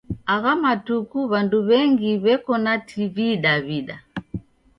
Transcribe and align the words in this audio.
Agha 0.33 0.51
matuku 0.63 1.17
w'andu 1.31 1.57
w'engi 1.67 2.11
w'eko 2.23 2.53
na 2.65 2.73
TV 2.87 3.15
Daw'ida. 3.43 3.97